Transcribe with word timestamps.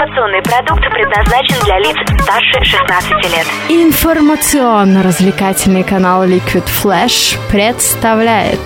Информационный 0.00 0.40
продукт 0.42 0.80
предназначен 0.94 1.56
для 1.66 1.78
лиц 1.78 1.94
старше 2.22 2.64
16 2.64 3.10
лет. 3.34 3.46
Информационно-развлекательный 3.68 5.84
канал 5.84 6.24
Liquid 6.24 6.64
Flash 6.64 7.36
представляет 7.50 8.60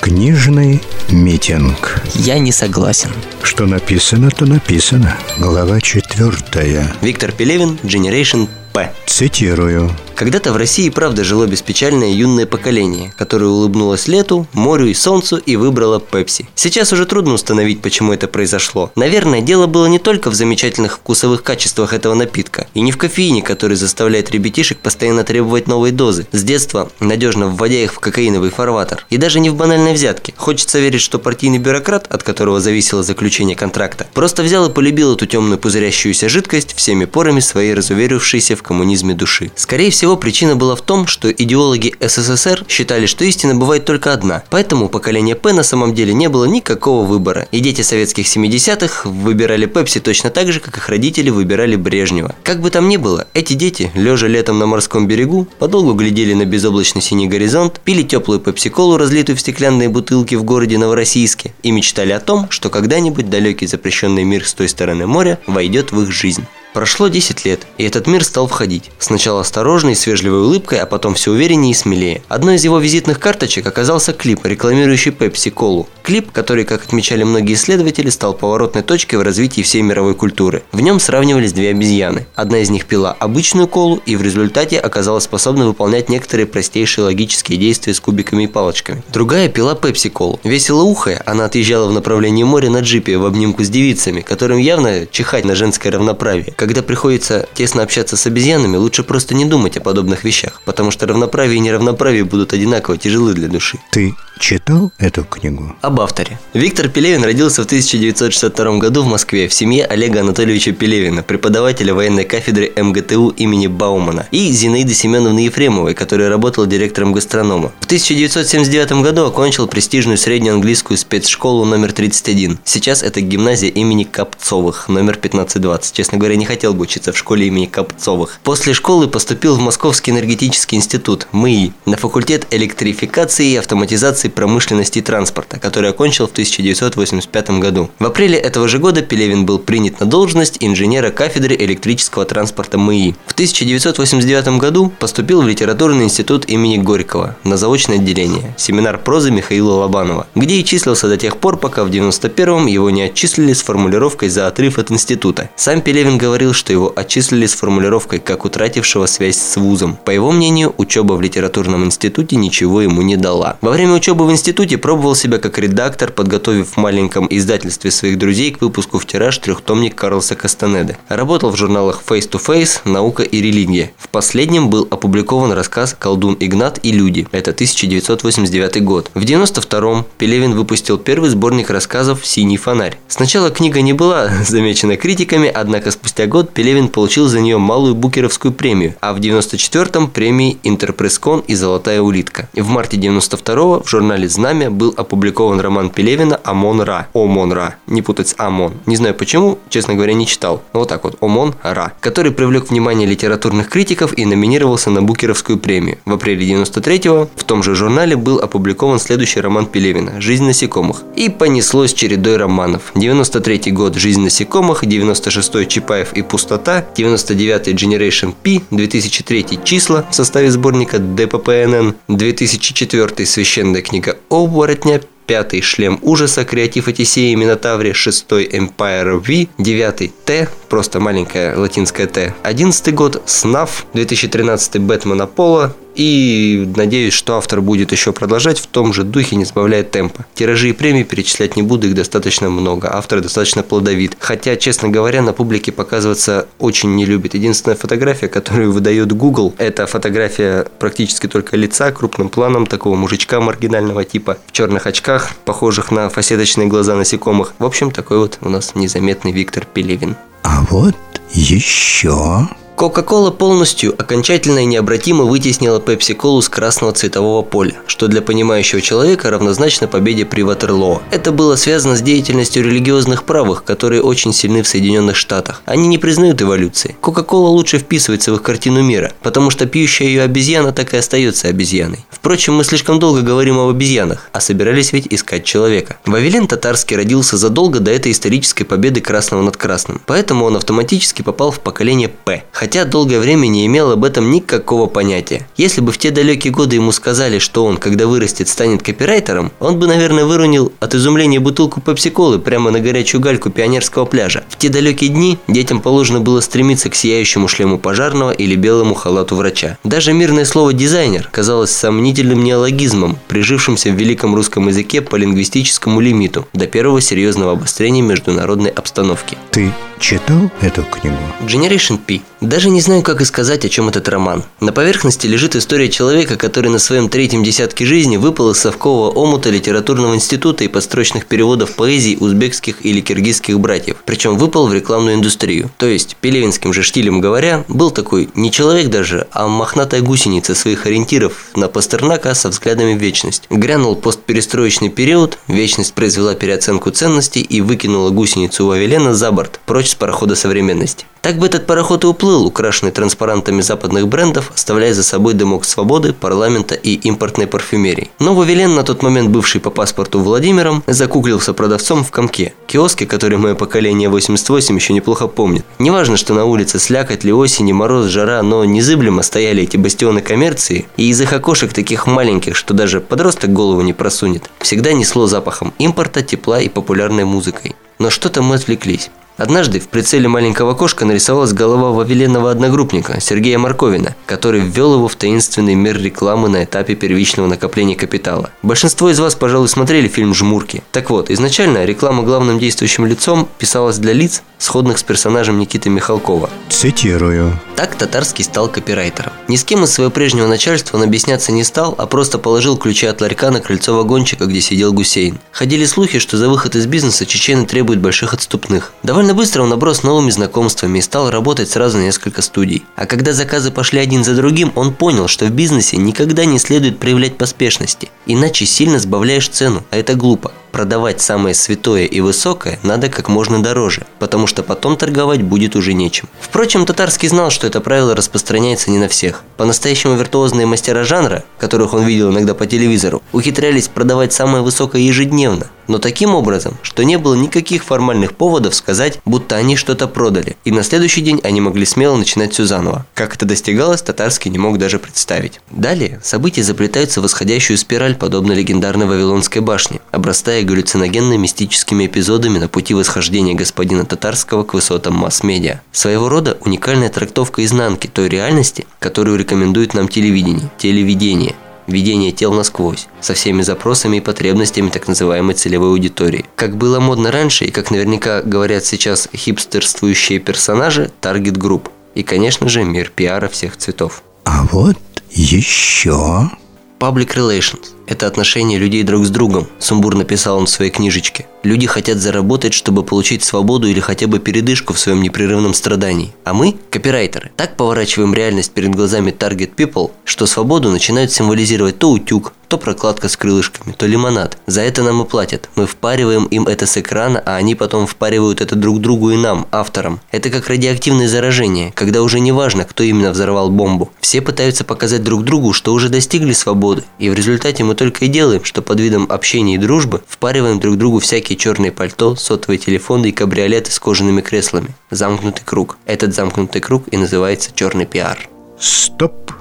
Книжный 0.00 0.82
митинг. 1.08 2.02
Я 2.14 2.40
не 2.40 2.50
согласен. 2.50 3.12
Что 3.44 3.66
написано, 3.66 4.32
то 4.32 4.44
написано. 4.44 5.16
Глава 5.38 5.80
четвертая. 5.80 6.92
Виктор 7.00 7.30
Пелевин, 7.30 7.78
Generation 7.84 8.48
П. 8.72 8.90
Цитирую. 9.06 9.92
Когда-то 10.16 10.50
в 10.54 10.56
России 10.56 10.88
правда 10.88 11.24
жило 11.24 11.46
беспечальное 11.46 12.08
юное 12.08 12.46
поколение, 12.46 13.12
которое 13.18 13.48
улыбнулось 13.48 14.08
лету, 14.08 14.46
морю 14.54 14.86
и 14.86 14.94
солнцу 14.94 15.36
и 15.36 15.56
выбрало 15.56 16.00
Пепси. 16.00 16.48
Сейчас 16.54 16.90
уже 16.94 17.04
трудно 17.04 17.34
установить, 17.34 17.82
почему 17.82 18.14
это 18.14 18.26
произошло. 18.26 18.90
Наверное, 18.96 19.42
дело 19.42 19.66
было 19.66 19.84
не 19.84 19.98
только 19.98 20.30
в 20.30 20.34
замечательных 20.34 20.94
вкусовых 20.94 21.42
качествах 21.42 21.92
этого 21.92 22.14
напитка, 22.14 22.66
и 22.72 22.80
не 22.80 22.92
в 22.92 22.96
кофеине, 22.96 23.42
который 23.42 23.76
заставляет 23.76 24.30
ребятишек 24.30 24.78
постоянно 24.78 25.22
требовать 25.22 25.68
новой 25.68 25.90
дозы, 25.90 26.26
с 26.32 26.42
детства 26.42 26.90
надежно 26.98 27.48
вводя 27.48 27.84
их 27.84 27.92
в 27.92 27.98
кокаиновый 27.98 28.48
фарватер. 28.48 29.04
И 29.10 29.18
даже 29.18 29.38
не 29.38 29.50
в 29.50 29.54
банальной 29.54 29.92
взятке. 29.92 30.32
Хочется 30.38 30.78
верить, 30.78 31.02
что 31.02 31.18
партийный 31.18 31.58
бюрократ, 31.58 32.06
от 32.08 32.22
которого 32.22 32.58
зависело 32.58 33.02
заключение 33.02 33.54
контракта, 33.54 34.06
просто 34.14 34.42
взял 34.42 34.66
и 34.66 34.72
полюбил 34.72 35.14
эту 35.14 35.26
темную 35.26 35.58
пузырящуюся 35.58 36.30
жидкость 36.30 36.74
всеми 36.74 37.04
порами 37.04 37.40
своей 37.40 37.74
разуверившейся 37.74 38.56
в 38.56 38.62
коммунизме 38.62 39.12
души. 39.12 39.52
Скорее 39.56 39.90
всего, 39.90 40.05
всего, 40.06 40.16
причина 40.16 40.54
была 40.54 40.76
в 40.76 40.82
том, 40.82 41.08
что 41.08 41.32
идеологи 41.32 41.92
СССР 41.98 42.64
считали, 42.68 43.06
что 43.06 43.24
истина 43.24 43.56
бывает 43.56 43.86
только 43.86 44.12
одна. 44.12 44.44
Поэтому 44.50 44.86
у 44.86 44.88
поколения 44.88 45.34
П 45.34 45.52
на 45.52 45.64
самом 45.64 45.96
деле 45.96 46.14
не 46.14 46.28
было 46.28 46.44
никакого 46.44 47.04
выбора. 47.04 47.48
И 47.50 47.58
дети 47.58 47.82
советских 47.82 48.26
70-х 48.26 49.08
выбирали 49.08 49.66
Пепси 49.66 49.98
точно 49.98 50.30
так 50.30 50.52
же, 50.52 50.60
как 50.60 50.76
их 50.76 50.88
родители 50.88 51.30
выбирали 51.30 51.74
Брежнева. 51.74 52.36
Как 52.44 52.60
бы 52.60 52.70
там 52.70 52.88
ни 52.88 52.98
было, 52.98 53.26
эти 53.34 53.54
дети, 53.54 53.90
лежа 53.96 54.28
летом 54.28 54.60
на 54.60 54.66
морском 54.66 55.08
берегу, 55.08 55.48
подолгу 55.58 55.94
глядели 55.94 56.34
на 56.34 56.44
безоблачный 56.44 57.02
синий 57.02 57.26
горизонт, 57.26 57.80
пили 57.80 58.02
теплую 58.02 58.38
пепси-колу, 58.38 58.98
разлитую 58.98 59.36
в 59.36 59.40
стеклянные 59.40 59.88
бутылки 59.88 60.36
в 60.36 60.44
городе 60.44 60.78
Новороссийске, 60.78 61.52
и 61.64 61.72
мечтали 61.72 62.12
о 62.12 62.20
том, 62.20 62.46
что 62.50 62.70
когда-нибудь 62.70 63.28
далекий 63.28 63.66
запрещенный 63.66 64.22
мир 64.22 64.46
с 64.46 64.54
той 64.54 64.68
стороны 64.68 65.08
моря 65.08 65.40
войдет 65.48 65.90
в 65.90 66.00
их 66.00 66.12
жизнь. 66.12 66.44
Прошло 66.76 67.08
10 67.08 67.46
лет, 67.46 67.66
и 67.78 67.84
этот 67.84 68.06
мир 68.06 68.22
стал 68.22 68.48
входить. 68.48 68.90
Сначала 68.98 69.40
осторожный, 69.40 69.96
с 69.96 70.06
вежливой 70.06 70.40
улыбкой, 70.40 70.78
а 70.78 70.84
потом 70.84 71.14
все 71.14 71.30
увереннее 71.30 71.70
и 71.70 71.74
смелее. 71.74 72.22
Одной 72.28 72.56
из 72.56 72.64
его 72.64 72.78
визитных 72.78 73.18
карточек 73.18 73.66
оказался 73.66 74.12
клип, 74.12 74.44
рекламирующий 74.44 75.10
Pepsi 75.10 75.50
Колу. 75.50 75.88
Клип, 76.06 76.30
который, 76.30 76.64
как 76.64 76.84
отмечали 76.84 77.24
многие 77.24 77.54
исследователи, 77.54 78.10
стал 78.10 78.32
поворотной 78.32 78.84
точкой 78.84 79.16
в 79.16 79.22
развитии 79.22 79.62
всей 79.62 79.82
мировой 79.82 80.14
культуры. 80.14 80.62
В 80.70 80.80
нем 80.80 81.00
сравнивались 81.00 81.52
две 81.52 81.70
обезьяны. 81.70 82.28
Одна 82.36 82.58
из 82.58 82.70
них 82.70 82.86
пила 82.86 83.10
обычную 83.18 83.66
колу 83.66 84.00
и 84.06 84.14
в 84.14 84.22
результате 84.22 84.78
оказалась 84.78 85.24
способна 85.24 85.66
выполнять 85.66 86.08
некоторые 86.08 86.46
простейшие 86.46 87.06
логические 87.06 87.58
действия 87.58 87.92
с 87.92 87.98
кубиками 87.98 88.44
и 88.44 88.46
палочками. 88.46 89.02
Другая 89.12 89.48
пила 89.48 89.74
Pepsi 89.74 90.08
Колу. 90.08 90.38
Весело 90.44 90.84
ухая, 90.84 91.20
она 91.26 91.46
отъезжала 91.46 91.88
в 91.88 91.92
направлении 91.92 92.44
моря 92.44 92.70
на 92.70 92.82
джипе 92.82 93.18
в 93.18 93.26
обнимку 93.26 93.64
с 93.64 93.68
девицами, 93.68 94.20
которым 94.20 94.58
явно 94.58 95.06
чихать 95.06 95.44
на 95.44 95.56
женское 95.56 95.90
равноправие. 95.90 96.52
Когда 96.54 96.82
приходится 96.82 97.48
тесно 97.54 97.82
общаться 97.82 98.16
с 98.16 98.24
обезьянами, 98.28 98.76
лучше 98.76 99.02
просто 99.02 99.34
не 99.34 99.44
думать 99.44 99.76
о 99.76 99.80
подобных 99.80 100.22
вещах, 100.22 100.62
потому 100.66 100.92
что 100.92 101.08
равноправие 101.08 101.56
и 101.56 101.60
неравноправие 101.60 102.22
будут 102.22 102.52
одинаково 102.52 102.96
тяжелы 102.96 103.34
для 103.34 103.48
души. 103.48 103.80
Ты 103.90 104.14
читал 104.38 104.92
эту 104.98 105.24
книгу? 105.24 105.74
Об 105.80 105.95
авторе. 106.00 106.38
Виктор 106.54 106.88
Пелевин 106.88 107.24
родился 107.24 107.62
в 107.62 107.66
1962 107.66 108.78
году 108.78 109.02
в 109.02 109.06
Москве 109.06 109.48
в 109.48 109.54
семье 109.54 109.84
Олега 109.84 110.20
Анатольевича 110.20 110.72
Пелевина, 110.72 111.22
преподавателя 111.22 111.94
военной 111.94 112.24
кафедры 112.24 112.72
МГТУ 112.76 113.30
имени 113.30 113.66
Баумана, 113.66 114.26
и 114.30 114.50
Зинаиды 114.52 114.94
Семеновны 114.94 115.40
Ефремовой, 115.40 115.94
которая 115.94 116.28
работала 116.28 116.66
директором 116.66 117.12
гастронома. 117.12 117.72
В 117.80 117.86
1979 117.86 119.02
году 119.02 119.24
окончил 119.24 119.66
престижную 119.66 120.18
среднюю 120.18 120.54
английскую 120.54 120.96
спецшколу 120.96 121.64
номер 121.64 121.92
31. 121.92 122.58
Сейчас 122.64 123.02
это 123.02 123.20
гимназия 123.20 123.70
имени 123.70 124.04
Копцовых, 124.04 124.88
номер 124.88 125.16
1520. 125.16 125.94
Честно 125.94 126.18
говоря, 126.18 126.36
не 126.36 126.44
хотел 126.46 126.74
бы 126.74 126.82
учиться 126.82 127.12
в 127.12 127.18
школе 127.18 127.46
имени 127.46 127.66
Копцовых. 127.66 128.40
После 128.42 128.74
школы 128.74 129.08
поступил 129.08 129.56
в 129.56 129.60
Московский 129.60 130.10
энергетический 130.10 130.76
институт 130.76 131.26
МИИ 131.32 131.72
на 131.84 131.96
факультет 131.96 132.46
электрификации 132.50 133.52
и 133.52 133.56
автоматизации 133.56 134.28
промышленности 134.28 134.98
и 134.98 135.02
транспорта, 135.02 135.58
который 135.58 135.85
окончил 135.88 136.26
в 136.26 136.32
1985 136.32 137.50
году. 137.58 137.90
В 137.98 138.06
апреле 138.06 138.38
этого 138.38 138.68
же 138.68 138.78
года 138.78 139.02
Пелевин 139.02 139.46
был 139.46 139.58
принят 139.58 140.00
на 140.00 140.06
должность 140.06 140.58
инженера 140.60 141.10
кафедры 141.10 141.54
электрического 141.56 142.24
транспорта 142.24 142.78
МИИ. 142.78 143.14
В 143.26 143.32
1989 143.32 144.58
году 144.58 144.92
поступил 144.98 145.42
в 145.42 145.48
литературный 145.48 146.04
институт 146.04 146.48
имени 146.48 146.76
Горького 146.76 147.36
на 147.44 147.56
заочное 147.56 147.96
отделение, 147.96 148.54
семинар 148.56 148.98
прозы 148.98 149.30
Михаила 149.30 149.74
Лобанова, 149.74 150.26
где 150.34 150.56
и 150.56 150.64
числился 150.64 151.08
до 151.08 151.16
тех 151.16 151.36
пор, 151.38 151.56
пока 151.56 151.84
в 151.84 151.90
91-м 151.90 152.66
его 152.66 152.90
не 152.90 153.02
отчислили 153.02 153.52
с 153.52 153.62
формулировкой 153.62 154.28
за 154.28 154.46
отрыв 154.46 154.78
от 154.78 154.90
института. 154.90 155.50
Сам 155.56 155.80
Пелевин 155.80 156.18
говорил, 156.18 156.52
что 156.52 156.72
его 156.72 156.92
отчислили 156.94 157.46
с 157.46 157.54
формулировкой 157.54 158.18
как 158.18 158.44
утратившего 158.44 159.06
связь 159.06 159.38
с 159.38 159.56
вузом. 159.56 159.98
По 160.04 160.10
его 160.10 160.30
мнению, 160.32 160.74
учеба 160.76 161.14
в 161.14 161.20
литературном 161.20 161.84
институте 161.84 162.36
ничего 162.36 162.80
ему 162.80 163.02
не 163.02 163.16
дала. 163.16 163.56
Во 163.60 163.70
время 163.70 163.94
учебы 163.94 164.26
в 164.26 164.32
институте 164.32 164.78
пробовал 164.78 165.14
себя 165.14 165.38
как 165.38 165.58
редактор, 165.58 165.75
подготовив 165.76 166.68
в 166.68 166.76
маленьком 166.78 167.26
издательстве 167.28 167.90
своих 167.90 168.18
друзей 168.18 168.50
к 168.50 168.60
выпуску 168.62 168.98
в 168.98 169.06
тираж 169.06 169.36
трехтомник 169.38 169.94
Карлса 169.94 170.34
Кастанеды. 170.34 170.96
Работал 171.08 171.50
в 171.50 171.56
журналах 171.56 172.02
Face 172.08 172.28
to 172.28 172.40
Face, 172.44 172.80
Наука 172.84 173.22
и 173.22 173.42
религия. 173.42 173.92
В 173.98 174.08
последнем 174.08 174.70
был 174.70 174.88
опубликован 174.90 175.52
рассказ 175.52 175.94
«Колдун 175.98 176.36
Игнат 176.40 176.80
и 176.82 176.92
люди». 176.92 177.28
Это 177.30 177.50
1989 177.50 178.82
год. 178.82 179.10
В 179.14 179.20
92-м 179.20 180.06
Пелевин 180.16 180.54
выпустил 180.54 180.96
первый 180.96 181.28
сборник 181.28 181.68
рассказов 181.68 182.24
«Синий 182.26 182.56
фонарь». 182.56 182.98
Сначала 183.08 183.50
книга 183.50 183.82
не 183.82 183.92
была 183.92 184.30
замечена 184.48 184.96
критиками, 184.96 185.50
однако 185.54 185.90
спустя 185.90 186.26
год 186.26 186.54
Пелевин 186.54 186.88
получил 186.88 187.28
за 187.28 187.40
нее 187.40 187.58
малую 187.58 187.94
букеровскую 187.94 188.52
премию, 188.52 188.94
а 189.00 189.12
в 189.12 189.18
94-м 189.18 190.08
премии 190.08 190.56
Интерпресскон 190.62 191.40
и 191.40 191.54
Золотая 191.54 192.00
улитка. 192.00 192.48
В 192.54 192.68
марте 192.68 192.96
92-го 192.96 193.82
в 193.82 193.88
журнале 193.88 194.28
«Знамя» 194.28 194.70
был 194.70 194.94
опубликован 194.96 195.60
роман 195.66 195.90
Пелевина 195.90 196.40
«Амон 196.44 196.80
Ра». 196.80 197.08
Омон 197.12 197.52
Ра. 197.52 197.74
Не 197.88 198.00
путать 198.00 198.28
с 198.28 198.34
Амон. 198.38 198.74
Не 198.86 198.96
знаю 198.96 199.14
почему, 199.14 199.58
честно 199.68 199.94
говоря, 199.94 200.14
не 200.14 200.26
читал. 200.26 200.62
Но 200.72 200.80
вот 200.80 200.88
так 200.88 201.02
вот. 201.04 201.16
Омон 201.20 201.54
Ра. 201.62 201.92
Который 202.00 202.30
привлек 202.30 202.70
внимание 202.70 203.06
литературных 203.08 203.68
критиков 203.68 204.16
и 204.16 204.24
номинировался 204.24 204.90
на 204.90 205.02
Букеровскую 205.02 205.58
премию. 205.58 205.98
В 206.04 206.12
апреле 206.12 206.46
93-го 206.46 207.28
в 207.34 207.44
том 207.44 207.64
же 207.64 207.74
журнале 207.74 208.16
был 208.16 208.38
опубликован 208.38 209.00
следующий 209.00 209.40
роман 209.40 209.66
Пелевина 209.66 210.20
«Жизнь 210.20 210.44
насекомых». 210.44 211.02
И 211.16 211.28
понеслось 211.28 211.92
чередой 211.92 212.36
романов. 212.36 212.92
93 212.94 213.72
год 213.72 213.96
«Жизнь 213.96 214.22
насекомых», 214.22 214.84
96-й 214.84 215.66
Чапаев 215.66 216.12
и 216.12 216.22
пустота, 216.22 216.84
99 216.94 217.68
Generation 217.68 218.34
P, 218.40 218.62
2003 218.70 219.60
числа 219.64 220.04
в 220.10 220.14
составе 220.14 220.50
сборника 220.50 220.98
ДППНН, 220.98 221.94
2004 222.08 223.26
священная 223.26 223.82
книга 223.82 224.16
оборотня, 224.30 225.00
пятый 225.26 225.60
шлем 225.60 225.98
ужаса, 226.02 226.44
креатив 226.44 226.88
Одиссеи 226.88 227.34
Минотавре, 227.34 227.92
шестой 227.92 228.44
Empire 228.44 229.18
V, 229.18 229.48
девятый 229.58 230.12
Т, 230.24 230.48
просто 230.68 231.00
маленькая 231.00 231.56
латинская 231.56 232.06
Т, 232.06 232.34
одиннадцатый 232.42 232.92
год 232.92 233.22
СНАФ, 233.26 233.86
2013 233.92 234.78
Бэтмен 234.78 235.20
Аполло, 235.20 235.74
и 235.96 236.70
надеюсь, 236.76 237.14
что 237.14 237.36
автор 237.36 237.60
будет 237.60 237.92
еще 237.92 238.12
продолжать 238.12 238.58
в 238.58 238.66
том 238.66 238.92
же 238.92 239.04
духе, 239.04 239.36
не 239.36 239.44
сбавляя 239.44 239.82
темпа. 239.82 240.26
Тиражи 240.34 240.70
и 240.70 240.72
премии 240.72 241.02
перечислять 241.02 241.56
не 241.56 241.62
буду, 241.62 241.88
их 241.88 241.94
достаточно 241.94 242.50
много. 242.50 242.94
Автор 242.94 243.20
достаточно 243.20 243.62
плодовит. 243.62 244.16
Хотя, 244.18 244.56
честно 244.56 244.88
говоря, 244.88 245.22
на 245.22 245.32
публике 245.32 245.72
показываться 245.72 246.46
очень 246.58 246.94
не 246.94 247.04
любит. 247.04 247.34
Единственная 247.34 247.76
фотография, 247.76 248.28
которую 248.28 248.72
выдает 248.72 249.12
Google, 249.12 249.54
это 249.58 249.86
фотография 249.86 250.66
практически 250.78 251.26
только 251.26 251.56
лица, 251.56 251.90
крупным 251.92 252.28
планом, 252.28 252.66
такого 252.66 252.96
мужичка 252.96 253.40
маргинального 253.40 254.04
типа, 254.04 254.38
в 254.46 254.52
черных 254.52 254.86
очках, 254.86 255.30
похожих 255.44 255.90
на 255.90 256.08
фасеточные 256.08 256.66
глаза 256.66 256.94
насекомых. 256.94 257.54
В 257.58 257.64
общем, 257.64 257.90
такой 257.90 258.18
вот 258.18 258.38
у 258.42 258.48
нас 258.48 258.74
незаметный 258.74 259.32
Виктор 259.32 259.64
Пелевин. 259.64 260.16
А 260.42 260.64
вот 260.70 260.94
еще 261.32 262.48
Кока-кола 262.76 263.30
полностью, 263.30 263.94
окончательно 263.96 264.58
и 264.58 264.66
необратимо 264.66 265.24
вытеснила 265.24 265.80
пепси-колу 265.80 266.42
с 266.42 266.50
красного 266.50 266.92
цветового 266.92 267.40
поля, 267.40 267.72
что 267.86 268.06
для 268.06 268.20
понимающего 268.20 268.82
человека 268.82 269.30
равнозначно 269.30 269.88
победе 269.88 270.26
при 270.26 270.42
Ватерлоо. 270.42 271.00
Это 271.10 271.32
было 271.32 271.56
связано 271.56 271.96
с 271.96 272.02
деятельностью 272.02 272.62
религиозных 272.62 273.24
правых, 273.24 273.64
которые 273.64 274.02
очень 274.02 274.34
сильны 274.34 274.62
в 274.62 274.68
Соединенных 274.68 275.16
Штатах. 275.16 275.62
Они 275.64 275.88
не 275.88 275.96
признают 275.96 276.42
эволюции. 276.42 276.98
Кока-кола 277.00 277.48
лучше 277.48 277.78
вписывается 277.78 278.30
в 278.30 278.34
их 278.34 278.42
картину 278.42 278.82
мира, 278.82 279.14
потому 279.22 279.48
что 279.48 279.64
пьющая 279.64 280.08
ее 280.08 280.20
обезьяна 280.20 280.74
так 280.74 280.92
и 280.92 280.98
остается 280.98 281.48
обезьяной. 281.48 282.04
Впрочем, 282.10 282.56
мы 282.56 282.64
слишком 282.64 282.98
долго 282.98 283.22
говорим 283.22 283.58
об 283.58 283.70
обезьянах, 283.70 284.28
а 284.32 284.40
собирались 284.40 284.92
ведь 284.92 285.06
искать 285.08 285.44
человека. 285.44 285.96
Вавилен 286.04 286.46
Татарский 286.46 286.96
родился 286.96 287.38
задолго 287.38 287.80
до 287.80 287.90
этой 287.90 288.12
исторической 288.12 288.64
победы 288.64 289.00
красного 289.00 289.40
над 289.40 289.56
красным, 289.56 290.02
поэтому 290.04 290.44
он 290.44 290.56
автоматически 290.56 291.22
попал 291.22 291.50
в 291.50 291.60
поколение 291.60 292.08
П 292.08 292.42
хотя 292.52 292.65
долгое 292.84 293.18
время 293.18 293.46
не 293.46 293.66
имел 293.66 293.90
об 293.90 294.04
этом 294.04 294.30
никакого 294.30 294.86
понятия. 294.86 295.46
Если 295.56 295.80
бы 295.80 295.92
в 295.92 295.98
те 295.98 296.10
далекие 296.10 296.52
годы 296.52 296.76
ему 296.76 296.92
сказали, 296.92 297.38
что 297.38 297.64
он, 297.64 297.76
когда 297.76 298.06
вырастет, 298.06 298.48
станет 298.48 298.82
копирайтером, 298.82 299.52
он 299.60 299.78
бы, 299.78 299.86
наверное, 299.86 300.24
выронил 300.24 300.72
от 300.80 300.94
изумления 300.94 301.40
бутылку 301.40 301.80
пепси-колы 301.80 302.38
прямо 302.38 302.70
на 302.70 302.80
горячую 302.80 303.20
гальку 303.20 303.50
пионерского 303.50 304.04
пляжа. 304.04 304.44
В 304.48 304.56
те 304.58 304.68
далекие 304.68 305.10
дни 305.10 305.38
детям 305.48 305.80
положено 305.80 306.20
было 306.20 306.40
стремиться 306.40 306.90
к 306.90 306.94
сияющему 306.94 307.48
шлему 307.48 307.78
пожарного 307.78 308.30
или 308.30 308.54
белому 308.54 308.94
халату 308.94 309.36
врача. 309.36 309.78
Даже 309.84 310.12
мирное 310.12 310.44
слово 310.44 310.72
«дизайнер» 310.72 311.28
казалось 311.30 311.70
сомнительным 311.70 312.42
неологизмом, 312.44 313.18
прижившимся 313.28 313.90
в 313.90 313.94
великом 313.94 314.34
русском 314.34 314.68
языке 314.68 315.00
по 315.00 315.16
лингвистическому 315.16 316.00
лимиту 316.00 316.46
до 316.52 316.66
первого 316.66 317.00
серьезного 317.00 317.52
обострения 317.52 318.02
международной 318.02 318.70
обстановки. 318.70 319.38
Ты 319.50 319.72
читал 319.98 320.50
эту 320.60 320.82
книгу? 320.84 321.16
Generation 321.42 321.98
P. 321.98 322.20
Даже 322.40 322.70
не 322.70 322.80
знаю, 322.80 323.02
как 323.02 323.20
и 323.20 323.24
сказать, 323.24 323.64
о 323.64 323.68
чем 323.68 323.88
этот 323.88 324.08
роман. 324.08 324.44
На 324.60 324.72
поверхности 324.72 325.26
лежит 325.26 325.56
история 325.56 325.88
человека, 325.88 326.36
который 326.36 326.70
на 326.70 326.78
своем 326.78 327.08
третьем 327.08 327.42
десятке 327.42 327.86
жизни 327.86 328.16
выпал 328.16 328.50
из 328.50 328.58
совкового 328.58 329.10
омута 329.10 329.50
литературного 329.50 330.14
института 330.14 330.64
и 330.64 330.68
подстрочных 330.68 331.26
переводов 331.26 331.74
поэзий 331.76 332.16
узбекских 332.20 332.84
или 332.84 333.00
киргизских 333.00 333.58
братьев. 333.58 333.96
Причем 334.04 334.36
выпал 334.36 334.68
в 334.68 334.74
рекламную 334.74 335.16
индустрию. 335.16 335.70
То 335.78 335.86
есть, 335.86 336.16
пелевинским 336.20 336.72
же 336.72 336.82
штилем 336.82 337.20
говоря, 337.20 337.64
был 337.68 337.90
такой 337.90 338.28
не 338.34 338.50
человек 338.50 338.88
даже, 338.88 339.26
а 339.32 339.48
мохнатая 339.48 340.02
гусеница 340.02 340.54
своих 340.54 340.86
ориентиров 340.86 341.46
на 341.54 341.68
Пастернака 341.68 342.34
со 342.34 342.50
взглядами 342.50 342.94
в 342.94 342.98
вечность. 342.98 343.44
Грянул 343.50 343.96
постперестроечный 343.96 344.90
период, 344.90 345.38
вечность 345.48 345.94
произвела 345.94 346.34
переоценку 346.34 346.90
ценностей 346.90 347.40
и 347.40 347.60
выкинула 347.60 348.10
гусеницу 348.10 348.66
Вавилена 348.66 349.14
за 349.14 349.32
борт, 349.32 349.60
прочь 349.64 349.85
с 349.90 349.94
парохода 349.94 350.34
современности. 350.34 351.06
Так 351.26 351.38
бы 351.38 351.46
этот 351.46 351.66
пароход 351.66 352.04
и 352.04 352.06
уплыл, 352.06 352.46
украшенный 352.46 352.92
транспарантами 352.92 353.60
западных 353.60 354.06
брендов, 354.06 354.52
оставляя 354.54 354.94
за 354.94 355.02
собой 355.02 355.34
дымок 355.34 355.64
свободы, 355.64 356.12
парламента 356.12 356.76
и 356.76 356.94
импортной 356.94 357.48
парфюмерии. 357.48 358.12
Но 358.20 358.32
Вавилен, 358.32 358.76
на 358.76 358.84
тот 358.84 359.02
момент 359.02 359.30
бывший 359.30 359.60
по 359.60 359.70
паспорту 359.70 360.20
Владимиром, 360.20 360.84
закуклился 360.86 361.52
продавцом 361.52 362.04
в 362.04 362.12
комке, 362.12 362.54
киоске, 362.68 363.06
который 363.06 363.38
мое 363.38 363.56
поколение 363.56 364.08
88 364.08 364.76
еще 364.76 364.92
неплохо 364.92 365.26
помнит. 365.26 365.64
Неважно, 365.80 366.16
что 366.16 366.32
на 366.32 366.44
улице 366.44 366.78
слякоть 366.78 367.24
ли 367.24 367.32
осень, 367.32 367.72
мороз, 367.72 368.06
жара, 368.06 368.42
но 368.42 368.64
незыблемо 368.64 369.22
стояли 369.22 369.64
эти 369.64 369.76
бастионы 369.76 370.20
коммерции, 370.20 370.86
и 370.96 371.08
из 371.08 371.20
их 371.20 371.32
окошек 371.32 371.72
таких 371.72 372.06
маленьких, 372.06 372.54
что 372.54 372.72
даже 372.72 373.00
подросток 373.00 373.52
голову 373.52 373.80
не 373.80 373.92
просунет, 373.92 374.48
всегда 374.60 374.92
несло 374.92 375.26
запахом 375.26 375.74
импорта, 375.78 376.22
тепла 376.22 376.60
и 376.60 376.68
популярной 376.68 377.24
музыкой. 377.24 377.74
Но 377.98 378.10
что-то 378.10 378.42
мы 378.42 378.54
отвлеклись. 378.54 379.10
Однажды 379.36 379.80
в 379.80 379.88
прицеле 379.88 380.28
маленького 380.28 380.72
кошка 380.72 381.04
нарисовалась 381.04 381.52
голова 381.52 381.90
вавиленного 381.90 382.50
одногруппника 382.50 383.20
Сергея 383.20 383.58
Марковина, 383.58 384.16
который 384.24 384.60
ввел 384.60 384.94
его 384.94 385.08
в 385.08 385.16
таинственный 385.16 385.74
мир 385.74 386.00
рекламы 386.00 386.48
на 386.48 386.64
этапе 386.64 386.94
первичного 386.94 387.46
накопления 387.46 387.96
капитала. 387.96 388.50
Большинство 388.62 389.10
из 389.10 389.20
вас, 389.20 389.34
пожалуй, 389.34 389.68
смотрели 389.68 390.08
фильм 390.08 390.34
«Жмурки». 390.34 390.82
Так 390.90 391.10
вот, 391.10 391.30
изначально 391.30 391.84
реклама 391.84 392.22
главным 392.22 392.58
действующим 392.58 393.04
лицом 393.04 393.46
писалась 393.58 393.98
для 393.98 394.14
лиц, 394.14 394.42
сходных 394.58 394.96
с 394.96 395.02
персонажем 395.02 395.58
Никиты 395.58 395.90
Михалкова. 395.90 396.48
Цитирую. 396.70 397.60
Так 397.76 397.94
Татарский 397.94 398.42
стал 398.42 398.68
копирайтером. 398.68 399.32
Ни 399.48 399.56
с 399.56 399.64
кем 399.64 399.84
из 399.84 399.90
своего 399.90 400.10
прежнего 400.10 400.46
начальства 400.46 400.96
он 400.96 401.02
объясняться 401.02 401.52
не 401.52 401.62
стал, 401.62 401.94
а 401.98 402.06
просто 402.06 402.38
положил 402.38 402.78
ключи 402.78 403.06
от 403.06 403.20
ларька 403.20 403.50
на 403.50 403.60
крыльцо 403.60 403.94
вагончика, 403.94 404.46
где 404.46 404.62
сидел 404.62 404.94
Гусейн. 404.94 405.38
Ходили 405.52 405.84
слухи, 405.84 406.18
что 406.18 406.38
за 406.38 406.48
выход 406.48 406.74
из 406.74 406.86
бизнеса 406.86 407.26
чечены 407.26 407.66
требуют 407.66 408.00
больших 408.00 408.32
отступных. 408.32 408.92
Довольно 409.02 409.25
быстро 409.34 409.62
он 409.62 409.70
наброс 409.70 410.02
новыми 410.02 410.30
знакомствами 410.30 410.98
и 410.98 411.02
стал 411.02 411.30
работать 411.30 411.70
сразу 411.70 411.98
несколько 411.98 412.42
студий. 412.42 412.84
А 412.96 413.06
когда 413.06 413.32
заказы 413.32 413.70
пошли 413.70 413.98
один 413.98 414.24
за 414.24 414.34
другим, 414.34 414.72
он 414.74 414.94
понял, 414.94 415.28
что 415.28 415.46
в 415.46 415.50
бизнесе 415.50 415.96
никогда 415.96 416.44
не 416.44 416.58
следует 416.58 416.98
проявлять 416.98 417.38
поспешности, 417.38 418.10
иначе 418.26 418.66
сильно 418.66 418.98
сбавляешь 418.98 419.48
цену, 419.48 419.84
а 419.90 419.96
это 419.96 420.14
глупо 420.14 420.52
продавать 420.76 421.22
самое 421.22 421.54
святое 421.54 422.04
и 422.04 422.20
высокое 422.20 422.78
надо 422.82 423.08
как 423.08 423.30
можно 423.30 423.62
дороже, 423.62 424.04
потому 424.18 424.46
что 424.46 424.62
потом 424.62 424.98
торговать 424.98 425.40
будет 425.40 425.74
уже 425.74 425.94
нечем. 425.94 426.28
Впрочем, 426.38 426.84
Татарский 426.84 427.30
знал, 427.30 427.48
что 427.48 427.66
это 427.66 427.80
правило 427.80 428.14
распространяется 428.14 428.90
не 428.90 428.98
на 428.98 429.08
всех. 429.08 429.42
По-настоящему 429.56 430.16
виртуозные 430.16 430.66
мастера 430.66 431.02
жанра, 431.04 431.44
которых 431.58 431.94
он 431.94 432.04
видел 432.04 432.30
иногда 432.30 432.52
по 432.52 432.66
телевизору, 432.66 433.22
ухитрялись 433.32 433.88
продавать 433.88 434.34
самое 434.34 434.62
высокое 434.62 435.00
ежедневно, 435.00 435.70
но 435.88 435.98
таким 435.98 436.34
образом, 436.34 436.76
что 436.82 437.04
не 437.04 437.16
было 437.16 437.34
никаких 437.34 437.84
формальных 437.84 438.34
поводов 438.34 438.74
сказать, 438.74 439.20
будто 439.24 439.56
они 439.56 439.76
что-то 439.76 440.08
продали, 440.08 440.56
и 440.64 440.72
на 440.72 440.82
следующий 440.82 441.22
день 441.22 441.40
они 441.42 441.62
могли 441.62 441.86
смело 441.86 442.16
начинать 442.16 442.52
все 442.52 442.66
заново. 442.66 443.06
Как 443.14 443.34
это 443.34 443.46
достигалось, 443.46 444.02
Татарский 444.02 444.50
не 444.50 444.58
мог 444.58 444.78
даже 444.78 444.98
представить. 444.98 445.60
Далее 445.70 446.20
события 446.22 446.62
заплетаются 446.62 447.20
в 447.20 447.22
восходящую 447.24 447.78
спираль, 447.78 448.16
подобно 448.16 448.52
легендарной 448.52 449.06
Вавилонской 449.06 449.62
башне, 449.62 450.00
обрастая 450.10 450.62
галлюциногенно-мистическими 450.66 452.06
эпизодами 452.06 452.58
на 452.58 452.68
пути 452.68 452.92
восхождения 452.92 453.54
господина 453.54 454.04
Татарского 454.04 454.64
к 454.64 454.74
высотам 454.74 455.14
масс-медиа. 455.14 455.80
Своего 455.92 456.28
рода 456.28 456.58
уникальная 456.60 457.08
трактовка 457.08 457.64
изнанки 457.64 458.08
той 458.08 458.28
реальности, 458.28 458.86
которую 458.98 459.38
рекомендует 459.38 459.94
нам 459.94 460.08
телевидение. 460.08 460.70
Телевидение– 460.78 461.54
видение 461.86 462.32
тел 462.32 462.52
насквозь, 462.52 463.06
со 463.20 463.34
всеми 463.34 463.62
запросами 463.62 464.18
и 464.18 464.20
потребностями 464.20 464.90
так 464.90 465.08
называемой 465.08 465.54
целевой 465.54 465.90
аудитории. 465.90 466.44
Как 466.56 466.76
было 466.76 467.00
модно 467.00 467.30
раньше 467.30 467.64
и 467.64 467.70
как 467.70 467.90
наверняка 467.90 468.42
говорят 468.42 468.84
сейчас 468.84 469.28
хипстерствующие 469.34 470.38
персонажи, 470.38 471.10
таргет 471.20 471.56
групп. 471.56 471.88
И, 472.14 472.22
конечно 472.22 472.68
же, 472.68 472.84
мир 472.84 473.12
пиара 473.14 473.48
всех 473.48 473.76
цветов. 473.76 474.22
А 474.44 474.66
вот 474.70 474.96
еще... 475.30 476.50
Public 476.98 477.34
Relations– 477.34 477.90
это 478.06 478.26
отношения 478.26 478.78
людей 478.78 479.02
друг 479.02 479.26
с 479.26 479.28
другом, 479.28 479.66
сумбурно 479.78 480.24
писал 480.24 480.56
он 480.56 480.64
в 480.64 480.70
своей 480.70 480.90
книжечке. 480.90 481.46
Люди 481.62 481.86
хотят 481.86 482.16
заработать, 482.16 482.72
чтобы 482.72 483.02
получить 483.02 483.44
свободу 483.44 483.86
или 483.86 484.00
хотя 484.00 484.26
бы 484.26 484.38
передышку 484.38 484.94
в 484.94 484.98
своем 484.98 485.20
непрерывном 485.20 485.74
страдании. 485.74 486.32
А 486.44 486.54
мы, 486.54 486.74
копирайтеры, 486.88 487.50
так 487.54 487.76
поворачиваем 487.76 488.32
реальность 488.32 488.72
перед 488.72 488.94
глазами 488.94 489.30
target 489.30 489.74
people, 489.76 490.12
что 490.24 490.46
свободу 490.46 490.90
начинают 490.90 491.30
символизировать 491.32 491.98
то 491.98 492.10
утюг, 492.10 492.54
то 492.68 492.78
прокладка 492.78 493.28
с 493.28 493.36
крылышками, 493.36 493.92
то 493.92 494.06
лимонад. 494.06 494.58
За 494.66 494.82
это 494.82 495.02
нам 495.02 495.22
и 495.22 495.24
платят. 495.26 495.68
Мы 495.74 495.86
впариваем 495.86 496.46
им 496.46 496.66
это 496.66 496.86
с 496.86 496.96
экрана, 496.96 497.42
а 497.44 497.56
они 497.56 497.74
потом 497.74 498.06
впаривают 498.06 498.60
это 498.60 498.74
друг 498.74 499.00
другу 499.00 499.30
и 499.30 499.36
нам, 499.36 499.66
авторам. 499.70 500.20
Это 500.30 500.50
как 500.50 500.68
радиоактивное 500.68 501.28
заражение, 501.28 501.92
когда 501.92 502.22
уже 502.22 502.40
не 502.40 502.52
важно, 502.52 502.84
кто 502.84 503.02
именно 503.02 503.30
взорвал 503.30 503.70
бомбу. 503.70 504.10
Все 504.20 504.40
пытаются 504.40 504.84
показать 504.84 505.22
друг 505.22 505.44
другу, 505.44 505.72
что 505.72 505.92
уже 505.92 506.08
достигли 506.08 506.52
свободы. 506.52 507.04
И 507.18 507.30
в 507.30 507.34
результате 507.34 507.84
мы 507.84 507.94
только 507.94 508.24
и 508.24 508.28
делаем, 508.28 508.64
что 508.64 508.82
под 508.82 509.00
видом 509.00 509.26
общения 509.30 509.76
и 509.76 509.78
дружбы 509.78 510.22
впариваем 510.26 510.80
друг 510.80 510.96
другу 510.96 511.18
всякие 511.20 511.56
черные 511.56 511.92
пальто, 511.92 512.36
сотовые 512.36 512.78
телефоны 512.78 513.26
и 513.26 513.32
кабриолеты 513.32 513.90
с 513.90 513.98
кожаными 513.98 514.40
креслами. 514.40 514.94
Замкнутый 515.10 515.64
круг. 515.64 515.98
Этот 516.06 516.34
замкнутый 516.34 516.80
круг 516.80 517.04
и 517.10 517.16
называется 517.16 517.70
черный 517.74 518.06
пиар. 518.06 518.48
Стоп. 518.78 519.52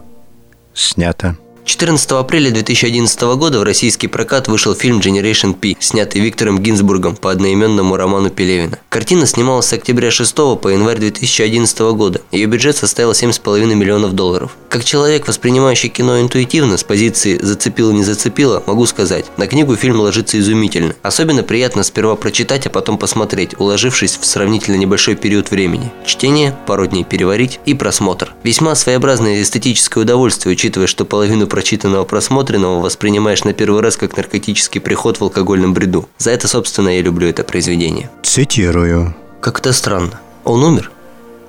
Снято. 0.74 1.38
14 1.65 2.12
апреля 2.12 2.51
2011 2.51 3.22
года 3.38 3.60
в 3.60 3.63
российский 3.63 4.05
прокат 4.07 4.48
вышел 4.48 4.75
фильм 4.75 5.00
Generation 5.00 5.55
P, 5.55 5.75
снятый 5.79 6.22
Виктором 6.22 6.60
Гинзбургом 6.60 7.15
по 7.15 7.31
одноименному 7.31 7.98
роману 7.98 8.29
Пелевина. 8.29 8.77
Картина 8.89 9.25
снималась 9.25 9.65
с 9.65 9.74
октября 9.74 10.12
6 10.12 10.36
по 10.62 10.69
январь 10.69 11.00
2011 11.00 11.79
года. 11.95 12.22
Ее 12.31 12.45
бюджет 12.45 12.77
составил 12.77 13.13
7,5 13.13 13.74
миллионов 13.74 14.13
долларов. 14.13 14.55
Как 14.69 14.86
человек, 14.86 15.27
воспринимающий 15.27 15.89
кино 15.89 16.22
интуитивно, 16.22 16.77
с 16.77 16.84
позиции 16.84 17.39
«зацепило, 17.41 17.91
не 17.91 18.03
зацепило», 18.03 18.62
могу 18.67 18.86
сказать, 18.86 19.25
на 19.38 19.48
книгу 19.48 19.75
фильм 19.75 20.00
ложится 20.00 20.38
изумительно. 20.38 20.93
Особенно 21.01 21.41
приятно 21.41 21.81
сперва 21.81 22.15
прочитать, 22.15 22.67
а 22.67 22.69
потом 22.69 23.00
посмотреть, 23.00 23.60
уложившись 23.60 24.19
в 24.22 24.25
сравнительно 24.25 24.75
небольшой 24.75 25.15
период 25.15 25.50
времени. 25.50 25.91
Чтение, 26.05 26.55
пару 26.67 26.86
дней 26.86 27.03
переварить 27.03 27.60
и 27.65 27.74
просмотр. 27.74 28.34
Весьма 28.43 28.75
своеобразное 28.75 29.41
эстетическое 29.41 30.03
удовольствие, 30.03 30.53
учитывая, 30.53 30.88
что 30.88 31.05
половину 31.05 31.48
прочитанного 31.55 32.03
просмотренного 32.03 32.81
воспринимаешь 32.81 33.45
на 33.45 33.53
первый 33.53 33.81
раз 33.81 33.95
как 33.95 34.17
наркотический 34.17 34.81
приход 34.81 35.19
в 35.19 35.24
алкогольном 35.24 35.74
бреду. 35.74 36.09
За 36.17 36.31
это, 36.31 36.50
собственно, 36.50 36.89
я 36.89 37.01
люблю 37.01 37.29
это 37.29 37.45
произведение. 37.45 38.09
Цитирую. 38.24 39.15
Как-то 39.39 39.71
странно. 39.71 40.19
Он 40.43 40.62
умер, 40.65 40.91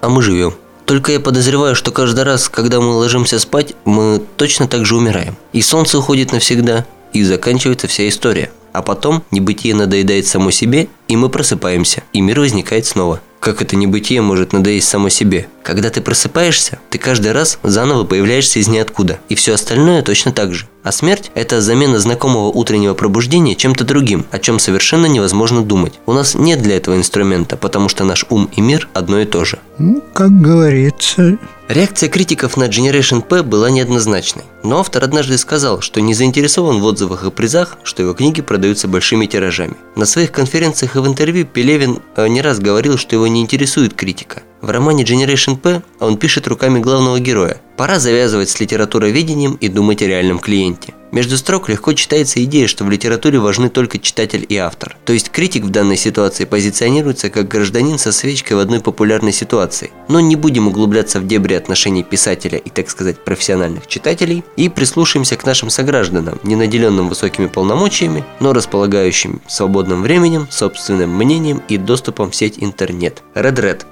а 0.03 0.09
мы 0.09 0.23
живем. 0.23 0.55
Только 0.85 1.11
я 1.11 1.19
подозреваю, 1.19 1.75
что 1.75 1.91
каждый 1.91 2.23
раз, 2.23 2.49
когда 2.49 2.81
мы 2.81 2.93
ложимся 2.93 3.41
спать, 3.41 3.75
мы 3.85 4.23
точно 4.37 4.69
так 4.69 4.87
же 4.87 4.95
умираем. 4.95 5.35
И 5.53 5.61
солнце 5.61 5.99
уходит 5.99 6.31
навсегда, 6.31 6.87
и 7.13 7.25
заканчивается 7.25 7.89
вся 7.89 8.09
история. 8.09 8.53
А 8.73 8.83
потом 8.83 9.25
небытие 9.33 9.75
надоедает 9.75 10.29
само 10.29 10.53
себе, 10.53 10.87
и 11.09 11.17
мы 11.17 11.31
просыпаемся, 11.31 12.05
и 12.13 12.21
мир 12.21 12.39
возникает 12.39 12.87
снова. 12.87 13.21
Как 13.47 13.63
это 13.63 13.77
небытие 13.77 14.23
может 14.23 14.53
надоесть 14.53 14.89
само 14.89 15.09
себе? 15.09 15.47
Когда 15.63 15.89
ты 15.89 16.01
просыпаешься, 16.01 16.81
ты 16.91 16.99
каждый 16.99 17.31
раз 17.31 17.61
заново 17.63 18.03
появляешься 18.03 18.59
из 18.59 18.67
ниоткуда, 18.67 19.21
и 19.29 19.37
все 19.37 19.55
остальное 19.55 20.03
точно 20.03 20.33
так 20.33 20.53
же. 20.53 20.67
А 20.87 20.93
смерть– 20.93 21.33
это 21.35 21.61
замена 21.61 21.99
знакомого 21.99 22.47
утреннего 22.47 22.95
пробуждения 22.95 23.57
чем-то 23.57 23.83
другим, 23.83 24.25
о 24.31 24.39
чем 24.39 24.61
совершенно 24.61 25.07
невозможно 25.07 25.65
думать. 25.65 25.99
У 26.07 26.13
нас 26.13 26.37
нет 26.37 26.63
для 26.63 26.77
этого 26.77 26.95
инструмента, 26.95 27.57
потому 27.57 27.89
что 27.89 28.05
наш 28.05 28.25
ум 28.31 28.49
и 28.55 28.61
мир 28.61 28.89
одно 28.95 29.19
и 29.19 29.25
то 29.25 29.45
же. 29.45 29.59
Ну, 29.79 30.01
как 30.13 30.31
говорится, 30.41 31.39
Реакция 31.69 32.09
критиков 32.09 32.57
на 32.57 32.69
Generation 32.69 33.23
P 33.23 33.43
была 33.43 33.71
неоднозначной, 33.71 34.45
но 34.63 34.79
автор 34.79 35.03
однажды 35.03 35.37
сказал, 35.37 35.81
что 35.81 36.01
не 36.01 36.15
заинтересован 36.15 36.81
в 36.81 36.85
отзывах 36.85 37.25
и 37.25 37.31
призах, 37.33 37.79
что 37.83 38.05
его 38.05 38.15
книги 38.15 38.41
продаются 38.41 38.87
большими 38.87 39.27
тиражами. 39.27 39.75
На 39.97 40.07
своих 40.07 40.31
конференциях 40.31 40.95
и 40.95 41.01
в 41.01 41.09
интервью 41.09 41.45
Пелевин 41.45 41.99
э, 42.15 42.29
не 42.29 42.41
раз 42.41 42.61
говорил, 42.61 42.97
что 42.97 43.17
его 43.17 43.27
не 43.27 43.43
интересует 43.43 43.95
критика. 43.95 44.45
В 44.67 44.71
романе 44.71 45.05
Generation 45.05 45.57
P 45.57 45.81
он 46.01 46.17
пишет 46.17 46.49
руками 46.49 46.81
главного 46.81 47.21
героя. 47.21 47.61
Пора 47.77 48.01
завязывать 48.01 48.49
с 48.49 48.59
литературоведением 48.59 49.55
и 49.61 49.69
думать 49.69 50.03
о 50.03 50.09
реальном 50.09 50.41
клиенте. 50.41 50.93
Между 51.13 51.37
строк 51.37 51.69
легко 51.69 51.93
читается 51.93 52.43
идея, 52.43 52.67
что 52.67 52.83
в 52.83 52.91
литературе 52.91 53.39
важны 53.39 53.69
только 53.69 54.01
читатель 54.01 54.45
и 54.49 54.57
автор. 54.57 54.97
То 55.05 55.13
есть 55.13 55.31
критик 55.31 55.63
в 55.63 55.71
данной 55.71 55.97
ситуации 55.97 56.47
позиционируется 56.47 57.31
как 57.31 57.47
гражданин 57.47 57.97
со 57.97 58.11
свечкой 58.11 58.57
в 58.57 58.59
одной 58.59 58.81
популярной 58.81 59.33
ситуации. 59.33 59.93
Но 60.09 60.19
не 60.19 60.35
будем 60.35 60.67
углубляться 60.67 61.21
в 61.21 61.29
дебри 61.29 61.55
отношений 61.55 62.03
писателя 62.03 62.59
и, 62.59 62.69
так 62.69 62.91
сказать, 62.91 63.23
профессиональных 63.23 63.87
читателей, 63.87 64.43
и 64.57 64.69
прислушаемся 64.69 65.37
к 65.37 65.47
нашим 65.47 65.71
согражданам, 65.71 66.41
не 66.43 66.57
наделенным 66.57 67.09
высокими 67.09 67.47
полномочиями, 67.47 68.25
но 68.41 68.53
располагающим 68.53 69.41
свободным 69.47 70.03
временем, 70.03 70.49
собственным 70.51 71.17
мнением 71.17 71.63
и 71.69 71.79
доступом 71.79 72.33
в 72.33 72.35
сеть 72.35 72.57
интернет. 72.59 73.23
Red 73.37 73.55
Red 73.61 73.83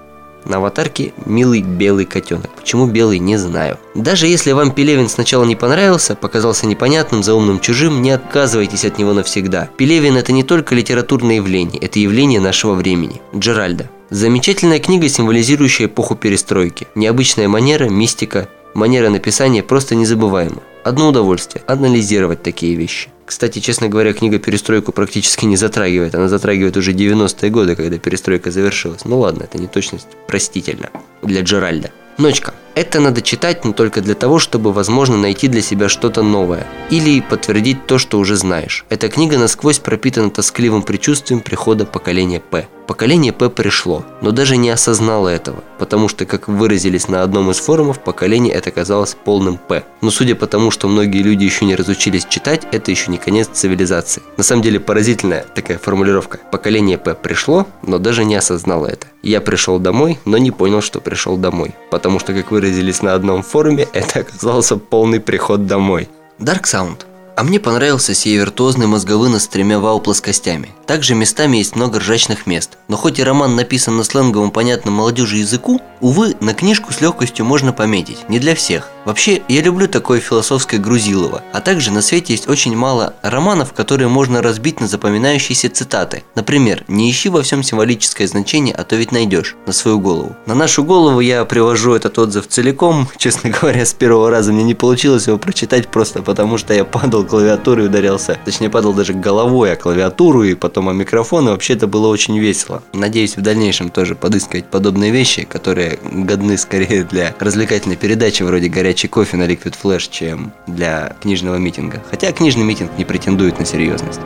на 0.44 0.56
аватарке 0.56 1.12
милый 1.26 1.62
белый 1.62 2.04
котенок. 2.04 2.50
Почему 2.56 2.86
белый, 2.86 3.18
не 3.18 3.36
знаю. 3.36 3.78
Даже 3.94 4.26
если 4.26 4.52
вам 4.52 4.72
Пелевин 4.72 5.08
сначала 5.08 5.44
не 5.44 5.56
понравился, 5.56 6.14
показался 6.14 6.66
непонятным, 6.66 7.22
заумным, 7.22 7.60
чужим, 7.60 8.02
не 8.02 8.10
отказывайтесь 8.10 8.84
от 8.84 8.98
него 8.98 9.12
навсегда. 9.12 9.68
Пелевин 9.76 10.16
это 10.16 10.32
не 10.32 10.42
только 10.42 10.74
литературное 10.74 11.36
явление, 11.36 11.80
это 11.80 11.98
явление 11.98 12.40
нашего 12.40 12.74
времени. 12.74 13.20
Джеральда. 13.34 13.90
Замечательная 14.10 14.78
книга, 14.78 15.08
символизирующая 15.08 15.86
эпоху 15.86 16.14
перестройки. 16.14 16.86
Необычная 16.94 17.48
манера, 17.48 17.88
мистика, 17.88 18.48
манера 18.74 19.08
написания 19.08 19.62
просто 19.62 19.94
незабываема. 19.94 20.62
Одно 20.84 21.08
удовольствие– 21.08 21.64
анализировать 21.66 22.42
такие 22.42 22.74
вещи. 22.74 23.08
Кстати, 23.26 23.58
честно 23.58 23.88
говоря, 23.88 24.12
книга 24.12 24.38
«Перестройку» 24.38 24.92
практически 24.92 25.46
не 25.46 25.56
затрагивает. 25.56 26.14
Она 26.14 26.28
затрагивает 26.28 26.76
уже 26.76 26.92
90-е 26.92 27.50
годы, 27.50 27.74
когда 27.74 27.98
перестройка 27.98 28.50
завершилась. 28.50 29.04
Ну 29.04 29.18
ладно, 29.18 29.44
это 29.44 29.58
не 29.58 29.66
точность 29.66 30.08
простительно 30.26 30.90
для 31.22 31.42
Джеральда. 31.42 31.90
Ночка. 32.18 32.54
Это 32.74 32.98
надо 32.98 33.22
читать, 33.22 33.64
но 33.64 33.72
только 33.72 34.00
для 34.00 34.14
того, 34.14 34.40
чтобы, 34.40 34.72
возможно, 34.72 35.16
найти 35.16 35.46
для 35.46 35.62
себя 35.62 35.88
что-то 35.88 36.22
новое. 36.22 36.66
Или 36.90 37.20
подтвердить 37.20 37.86
то, 37.86 37.98
что 37.98 38.18
уже 38.18 38.34
знаешь. 38.34 38.84
Эта 38.88 39.08
книга 39.08 39.38
насквозь 39.38 39.78
пропитана 39.78 40.30
тоскливым 40.30 40.82
предчувствием 40.82 41.40
прихода 41.40 41.86
поколения 41.86 42.40
П. 42.40 42.66
Поколение 42.86 43.32
П 43.32 43.48
пришло, 43.48 44.04
но 44.20 44.30
даже 44.30 44.58
не 44.58 44.68
осознало 44.68 45.28
этого, 45.28 45.64
потому 45.78 46.08
что, 46.08 46.26
как 46.26 46.48
выразились 46.48 47.08
на 47.08 47.22
одном 47.22 47.50
из 47.50 47.58
форумов, 47.58 47.98
поколение 47.98 48.52
это 48.52 48.70
казалось 48.70 49.16
полным 49.24 49.56
П. 49.56 49.84
Но 50.02 50.10
судя 50.10 50.34
по 50.34 50.46
тому, 50.46 50.70
что 50.70 50.86
многие 50.86 51.22
люди 51.22 51.44
еще 51.44 51.64
не 51.64 51.76
разучились 51.76 52.26
читать, 52.26 52.66
это 52.72 52.90
еще 52.90 53.10
не 53.10 53.16
конец 53.16 53.48
цивилизации. 53.50 54.22
На 54.36 54.42
самом 54.42 54.60
деле 54.60 54.80
поразительная 54.80 55.46
такая 55.54 55.78
формулировка. 55.78 56.40
Поколение 56.50 56.98
П 56.98 57.14
пришло, 57.14 57.66
но 57.82 57.98
даже 57.98 58.24
не 58.24 58.34
осознало 58.34 58.86
это. 58.86 59.06
Я 59.22 59.40
пришел 59.40 59.78
домой, 59.78 60.18
но 60.26 60.36
не 60.36 60.50
понял, 60.50 60.82
что 60.82 61.00
пришел 61.00 61.38
домой. 61.38 61.74
Потому 61.90 62.18
что, 62.18 62.34
как 62.34 62.50
выразились 62.64 63.02
на 63.02 63.14
одном 63.14 63.42
форуме, 63.42 63.86
это 63.92 64.20
оказался 64.20 64.76
полный 64.76 65.20
приход 65.20 65.66
домой. 65.66 66.08
Dark 66.38 66.62
Sound– 66.64 67.00
а 67.36 67.42
мне 67.42 67.58
понравился 67.58 68.14
сей 68.14 68.36
виртуозный 68.36 68.86
мозговына 68.86 69.40
с 69.40 69.48
тремя 69.48 69.80
вау-плоскостями. 69.80 70.70
Также 70.86 71.16
местами 71.16 71.56
есть 71.56 71.74
много 71.74 71.98
ржачных 71.98 72.46
мест. 72.46 72.78
Но 72.86 72.96
хоть 72.96 73.18
и 73.18 73.24
роман 73.24 73.56
написан 73.56 73.96
на 73.96 74.04
сленговом 74.04 74.52
понятном 74.52 74.94
молодежи 74.94 75.38
языку, 75.38 75.80
увы, 76.00 76.36
на 76.40 76.54
книжку 76.54 76.92
с 76.92 77.00
легкостью 77.00 77.44
можно 77.44 77.72
пометить. 77.72 78.28
Не 78.28 78.38
для 78.38 78.54
всех. 78.54 78.88
Вообще, 79.04 79.42
я 79.48 79.60
люблю 79.60 79.86
такое 79.86 80.20
философское 80.20 80.78
грузилово. 80.78 81.42
А 81.52 81.60
также 81.60 81.90
на 81.90 82.00
свете 82.00 82.32
есть 82.32 82.48
очень 82.48 82.74
мало 82.74 83.14
романов, 83.22 83.72
которые 83.72 84.08
можно 84.08 84.40
разбить 84.40 84.80
на 84.80 84.86
запоминающиеся 84.86 85.68
цитаты. 85.68 86.24
Например, 86.34 86.84
«Не 86.88 87.10
ищи 87.10 87.28
во 87.28 87.42
всем 87.42 87.62
символическое 87.62 88.26
значение, 88.26 88.74
а 88.74 88.84
то 88.84 88.96
ведь 88.96 89.12
найдешь» 89.12 89.56
на 89.66 89.72
свою 89.72 90.00
голову. 90.00 90.36
На 90.46 90.54
нашу 90.54 90.84
голову 90.84 91.20
я 91.20 91.44
привожу 91.44 91.92
этот 91.92 92.18
отзыв 92.18 92.48
целиком. 92.48 93.08
Честно 93.18 93.50
говоря, 93.50 93.84
с 93.84 93.92
первого 93.92 94.30
раза 94.30 94.52
мне 94.52 94.64
не 94.64 94.74
получилось 94.74 95.26
его 95.26 95.36
прочитать 95.36 95.88
просто 95.88 96.22
потому, 96.22 96.56
что 96.56 96.72
я 96.72 96.84
падал 96.84 97.24
клавиатурой 97.24 97.84
и 97.84 97.88
ударялся. 97.88 98.38
Точнее, 98.44 98.70
падал 98.70 98.94
даже 98.94 99.12
головой 99.12 99.72
о 99.72 99.76
клавиатуру 99.76 100.44
и 100.44 100.54
потом 100.54 100.88
о 100.88 100.92
микрофон. 100.92 101.48
И 101.48 101.50
вообще 101.50 101.74
это 101.74 101.86
было 101.86 102.08
очень 102.08 102.38
весело. 102.38 102.82
Надеюсь, 102.94 103.36
в 103.36 103.42
дальнейшем 103.42 103.90
тоже 103.90 104.14
подыскивать 104.14 104.66
подобные 104.66 105.10
вещи, 105.10 105.44
которые 105.44 105.98
годны 106.02 106.56
скорее 106.56 107.04
для 107.04 107.34
развлекательной 107.38 107.96
передачи 107.96 108.42
вроде 108.42 108.68
«Горячий 108.94 109.08
кофе» 109.08 109.36
на 109.36 109.42
Liquid 109.48 109.74
Flash, 109.82 110.08
чем 110.08 110.52
для 110.68 111.16
книжного 111.20 111.56
митинга. 111.56 112.00
Хотя 112.08 112.30
книжный 112.30 112.62
митинг 112.62 112.96
не 112.96 113.04
претендует 113.04 113.58
на 113.58 113.66
серьезность. 113.66 114.20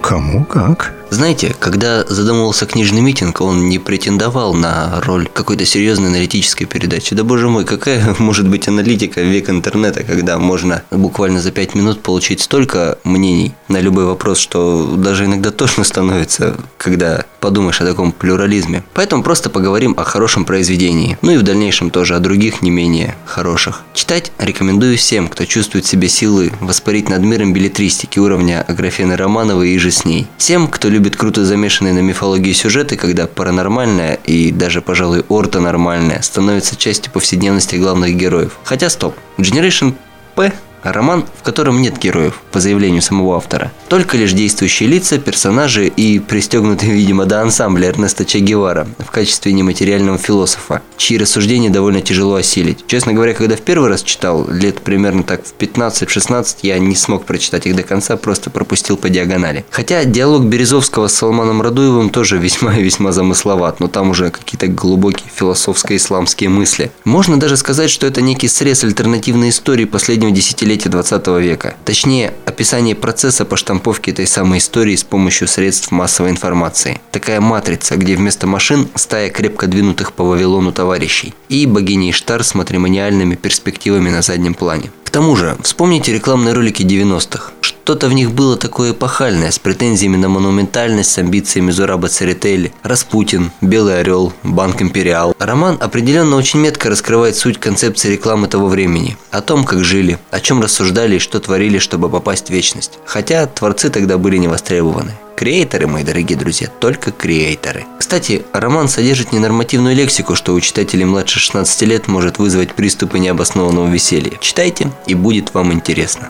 кому 0.00 0.44
как. 0.44 0.94
Знаете, 1.10 1.56
когда 1.58 2.04
задумывался 2.04 2.66
книжный 2.66 3.00
митинг, 3.00 3.40
он 3.40 3.68
не 3.68 3.80
претендовал 3.80 4.54
на 4.54 5.00
роль 5.00 5.28
какой-то 5.32 5.64
серьезной 5.64 6.08
аналитической 6.08 6.66
передачи. 6.66 7.16
Да 7.16 7.24
боже 7.24 7.48
мой, 7.48 7.64
какая 7.64 8.14
может 8.20 8.48
быть 8.48 8.68
аналитика 8.68 9.20
в 9.20 9.24
век 9.24 9.50
интернета, 9.50 10.04
когда 10.04 10.38
можно 10.38 10.84
буквально 10.92 11.40
за 11.40 11.50
пять 11.50 11.74
минут 11.74 12.00
получить 12.00 12.40
столько 12.40 12.98
мнений 13.02 13.54
на 13.66 13.80
любой 13.80 14.04
вопрос, 14.04 14.38
что 14.38 14.94
даже 14.96 15.24
иногда 15.24 15.50
тошно 15.50 15.82
становится, 15.82 16.56
когда 16.78 17.24
подумаешь 17.40 17.80
о 17.80 17.86
таком 17.86 18.12
плюрализме. 18.12 18.84
Поэтому 18.94 19.24
просто 19.24 19.50
поговорим 19.50 19.94
о 19.96 20.04
хорошем 20.04 20.44
произведении. 20.44 21.18
Ну 21.22 21.32
и 21.32 21.38
в 21.38 21.42
дальнейшем 21.42 21.90
тоже 21.90 22.14
о 22.14 22.20
других 22.20 22.62
не 22.62 22.70
менее 22.70 23.16
хороших. 23.24 23.82
Читать 23.94 24.30
рекомендую 24.38 24.96
всем, 24.96 25.26
кто 25.26 25.44
чувствует 25.44 25.86
себе 25.86 26.08
силы 26.08 26.52
воспарить 26.60 27.08
над 27.08 27.22
миром 27.22 27.52
билетристики 27.52 28.20
уровня 28.20 28.64
Аграфены 28.68 29.16
Романовой 29.16 29.70
и 29.70 29.78
же 29.78 29.90
с 29.90 30.04
ней. 30.04 30.28
Всем, 30.36 30.68
кто 30.68 30.88
любит 30.88 30.99
любит 31.00 31.16
круто 31.16 31.46
замешанные 31.46 31.94
на 31.94 32.00
мифологии 32.00 32.52
сюжеты, 32.52 32.98
когда 32.98 33.26
паранормальное 33.26 34.18
и 34.26 34.52
даже, 34.52 34.82
пожалуй, 34.82 35.24
ортонормальное 35.30 36.20
становится 36.20 36.76
частью 36.76 37.10
повседневности 37.10 37.76
главных 37.76 38.14
героев. 38.16 38.58
Хотя 38.64 38.90
стоп, 38.90 39.16
Generation 39.38 39.94
P 40.34 40.52
Роман, 40.82 41.24
в 41.38 41.42
котором 41.42 41.82
нет 41.82 41.98
героев, 41.98 42.40
по 42.52 42.60
заявлению 42.60 43.02
самого 43.02 43.36
автора. 43.36 43.70
Только 43.88 44.16
лишь 44.16 44.32
действующие 44.32 44.88
лица, 44.88 45.18
персонажи 45.18 45.86
и 45.86 46.18
пристегнутые, 46.18 46.92
видимо, 46.92 47.26
до 47.26 47.42
ансамбля 47.42 47.88
Эрнеста 47.88 48.24
Че 48.24 48.38
Гевара 48.38 48.88
в 48.98 49.10
качестве 49.10 49.52
нематериального 49.52 50.16
философа, 50.16 50.82
чьи 50.96 51.18
рассуждения 51.18 51.70
довольно 51.70 52.00
тяжело 52.00 52.36
осилить. 52.36 52.84
Честно 52.86 53.12
говоря, 53.12 53.34
когда 53.34 53.56
в 53.56 53.60
первый 53.60 53.90
раз 53.90 54.02
читал, 54.02 54.48
лет 54.48 54.80
примерно 54.80 55.22
так 55.22 55.42
в 55.44 55.54
15-16, 55.58 56.58
я 56.62 56.78
не 56.78 56.96
смог 56.96 57.24
прочитать 57.24 57.66
их 57.66 57.76
до 57.76 57.82
конца, 57.82 58.16
просто 58.16 58.48
пропустил 58.50 58.96
по 58.96 59.08
диагонали. 59.10 59.64
Хотя 59.70 60.04
диалог 60.04 60.44
Березовского 60.44 61.08
с 61.08 61.14
Салманом 61.14 61.60
Радуевым 61.60 62.10
тоже 62.10 62.38
весьма 62.38 62.76
и 62.76 62.82
весьма 62.82 63.12
замысловат, 63.12 63.80
но 63.80 63.88
там 63.88 64.10
уже 64.10 64.30
какие-то 64.30 64.66
глубокие 64.66 65.30
философско-исламские 65.34 66.48
мысли. 66.48 66.90
Можно 67.04 67.38
даже 67.38 67.56
сказать, 67.56 67.90
что 67.90 68.06
это 68.06 68.22
некий 68.22 68.48
срез 68.48 68.84
альтернативной 68.84 69.50
истории 69.50 69.84
последнего 69.84 70.30
десятилетия 70.30 70.69
десятилетия 70.70 70.88
20 70.88 71.26
века. 71.42 71.74
Точнее, 71.84 72.32
описание 72.46 72.94
процесса 72.94 73.44
поштамповки 73.44 74.10
этой 74.10 74.26
самой 74.26 74.58
истории 74.58 74.94
с 74.94 75.02
помощью 75.02 75.48
средств 75.48 75.90
массовой 75.90 76.30
информации. 76.30 77.00
Такая 77.10 77.40
матрица, 77.40 77.96
где 77.96 78.14
вместо 78.14 78.46
машин 78.46 78.88
стая 78.94 79.30
крепко 79.30 79.66
двинутых 79.66 80.12
по 80.12 80.24
Вавилону 80.24 80.72
товарищей 80.72 81.34
и 81.48 81.66
богини 81.66 82.10
Иштар 82.10 82.44
с 82.44 82.54
матримониальными 82.54 83.34
перспективами 83.34 84.10
на 84.10 84.22
заднем 84.22 84.54
плане. 84.54 84.90
К 85.04 85.10
тому 85.10 85.34
же, 85.34 85.56
вспомните 85.62 86.12
рекламные 86.12 86.54
ролики 86.54 86.82
90-х. 86.82 87.52
Что-то 87.90 88.08
в 88.08 88.12
них 88.12 88.30
было 88.30 88.56
такое 88.56 88.92
эпохальное, 88.92 89.50
с 89.50 89.58
претензиями 89.58 90.16
на 90.16 90.28
монументальность, 90.28 91.10
с 91.10 91.18
амбициями 91.18 91.72
Зураба 91.72 92.06
Церетели, 92.06 92.72
Распутин, 92.84 93.50
Белый 93.60 93.98
Орел, 93.98 94.32
Банк 94.44 94.80
Империал. 94.80 95.34
Роман 95.40 95.76
определенно 95.80 96.36
очень 96.36 96.60
метко 96.60 96.88
раскрывает 96.88 97.34
суть 97.34 97.58
концепции 97.58 98.12
рекламы 98.12 98.46
того 98.46 98.68
времени. 98.68 99.16
О 99.32 99.40
том, 99.40 99.64
как 99.64 99.82
жили, 99.82 100.20
о 100.30 100.38
чем 100.38 100.62
рассуждали 100.62 101.16
и 101.16 101.18
что 101.18 101.40
творили, 101.40 101.78
чтобы 101.78 102.08
попасть 102.08 102.46
в 102.46 102.50
вечность. 102.50 103.00
Хотя 103.06 103.46
творцы 103.46 103.90
тогда 103.90 104.18
были 104.18 104.36
не 104.36 104.46
востребованы. 104.46 105.10
Креаторы, 105.34 105.88
мои 105.88 106.04
дорогие 106.04 106.38
друзья, 106.38 106.68
только 106.68 107.10
креаторы. 107.10 107.86
Кстати, 107.98 108.42
роман 108.52 108.88
содержит 108.88 109.32
ненормативную 109.32 109.96
лексику, 109.96 110.36
что 110.36 110.52
у 110.52 110.60
читателей 110.60 111.06
младше 111.06 111.40
16 111.40 111.82
лет 111.88 112.06
может 112.06 112.38
вызвать 112.38 112.74
приступы 112.74 113.18
необоснованного 113.18 113.88
веселья. 113.88 114.38
Читайте, 114.40 114.92
и 115.06 115.14
будет 115.14 115.54
вам 115.54 115.72
интересно. 115.72 116.28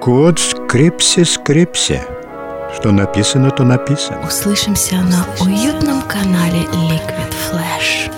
Кот 0.00 0.38
скрипси-скрипси. 0.38 2.00
Что 2.76 2.92
написано, 2.92 3.50
то 3.50 3.64
написано. 3.64 4.26
Услышимся 4.26 4.96
на 4.96 5.26
уютном 5.40 6.02
канале 6.02 6.60
Liquid 6.90 7.34
Flash. 7.50 8.12